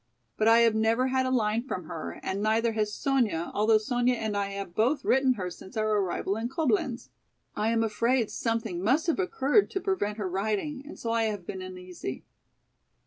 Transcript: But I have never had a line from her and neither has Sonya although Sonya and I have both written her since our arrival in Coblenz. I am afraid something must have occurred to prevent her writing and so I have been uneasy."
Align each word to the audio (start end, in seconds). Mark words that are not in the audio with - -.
But 0.35 0.47
I 0.47 0.61
have 0.61 0.73
never 0.73 1.09
had 1.09 1.27
a 1.27 1.29
line 1.29 1.61
from 1.61 1.83
her 1.83 2.19
and 2.23 2.41
neither 2.41 2.71
has 2.71 2.91
Sonya 2.91 3.51
although 3.53 3.77
Sonya 3.77 4.15
and 4.15 4.35
I 4.35 4.47
have 4.49 4.73
both 4.73 5.05
written 5.05 5.33
her 5.33 5.51
since 5.51 5.77
our 5.77 5.91
arrival 5.95 6.35
in 6.37 6.49
Coblenz. 6.49 7.09
I 7.55 7.69
am 7.69 7.83
afraid 7.83 8.31
something 8.31 8.81
must 8.81 9.05
have 9.05 9.19
occurred 9.19 9.69
to 9.69 9.79
prevent 9.79 10.17
her 10.17 10.27
writing 10.27 10.81
and 10.87 10.97
so 10.97 11.11
I 11.11 11.25
have 11.25 11.45
been 11.45 11.61
uneasy." 11.61 12.23